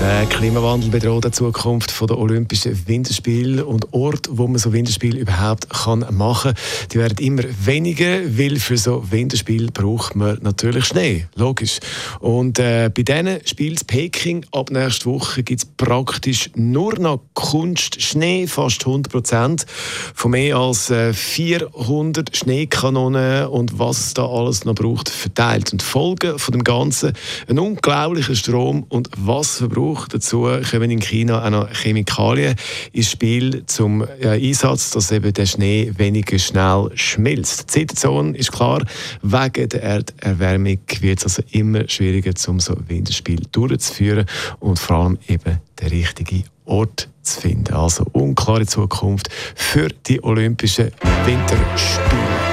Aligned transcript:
Der 0.00 0.26
Klimawandel 0.26 0.90
bedroht 0.90 1.24
die 1.24 1.30
Zukunft 1.30 1.94
der 2.00 2.18
Olympischen 2.18 2.88
Winterspiele 2.88 3.64
und 3.64 3.92
Orte, 3.92 4.30
wo 4.32 4.48
man 4.48 4.58
so 4.58 4.72
Winterspiele 4.72 5.20
überhaupt 5.20 5.70
kann 5.70 6.04
machen. 6.10 6.54
Kann, 6.54 6.88
die 6.90 6.98
werden 6.98 7.18
immer 7.24 7.44
weniger, 7.64 8.36
weil 8.36 8.56
für 8.56 8.76
so 8.76 9.04
Winterspiele 9.08 9.70
braucht 9.70 10.16
man 10.16 10.38
natürlich 10.42 10.86
Schnee, 10.86 11.26
logisch. 11.36 11.78
Und 12.18 12.58
äh, 12.58 12.90
bei 12.92 13.02
diesen 13.02 13.46
Spielen 13.46 13.76
Peking. 13.86 14.44
Ab 14.50 14.70
nächster 14.72 15.06
Woche 15.06 15.44
gibt 15.44 15.62
es 15.62 15.68
praktisch 15.76 16.50
nur 16.56 16.98
noch 16.98 17.20
Kunstschnee, 17.34 18.48
fast 18.48 18.84
100 18.84 19.12
Prozent, 19.12 19.66
von 20.14 20.32
mehr 20.32 20.56
als 20.56 20.90
äh, 20.90 21.12
400 21.12 22.36
Schneekanonen 22.36 23.46
und 23.46 23.78
was 23.78 23.98
es 23.98 24.14
da 24.14 24.26
alles 24.26 24.64
noch 24.64 24.74
braucht, 24.74 25.08
verteilt. 25.08 25.70
Und 25.70 25.82
die 25.82 25.86
Folgen 25.86 26.38
von 26.40 26.52
dem 26.52 26.64
Ganzen, 26.64 27.12
ein 27.48 27.60
unglaublicher 27.60 28.34
Strom- 28.34 28.84
und 28.96 29.10
Wasserverbrauch. 29.16 30.08
Dazu 30.08 30.48
kommen 30.70 30.90
in 30.90 31.00
China 31.00 31.44
auch 31.44 31.50
noch 31.50 31.68
Chemikalien 31.70 32.56
ins 32.92 33.10
Spiel 33.10 33.64
zum 33.66 34.06
ja, 34.20 34.32
Einsatz, 34.32 34.90
dass 34.90 35.12
eben 35.12 35.32
der 35.32 35.46
Schnee 35.46 35.92
weniger 35.96 36.38
schnell 36.38 36.90
schmilzt. 36.94 37.74
Die 37.74 37.80
Situation 37.80 38.34
ist 38.34 38.52
klar, 38.52 38.84
wegen 39.22 39.68
der 39.68 39.82
Erderwärmung 39.82 40.78
wird 41.00 41.18
es 41.18 41.24
also 41.24 41.42
immer 41.52 41.88
schwieriger, 41.88 42.32
um 42.48 42.58
so 42.60 42.74
Winterspiel 42.88 43.42
durchzuführen 43.52 44.26
und 44.58 44.78
vor 44.78 44.96
allem 44.96 45.18
eben 45.28 45.60
der 45.80 45.90
richtige 45.90 46.44
Ort 46.64 47.08
zu 47.22 47.40
finden. 47.40 47.74
Also 47.74 48.04
unklare 48.12 48.66
Zukunft 48.66 49.28
für 49.54 49.88
die 50.06 50.22
Olympischen 50.22 50.90
Winterspiele. 51.24 52.46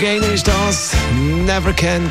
Gaynor 0.00 0.32
ist 0.32 0.48
das. 0.48 0.92
Never 1.44 1.74
Can. 1.74 2.10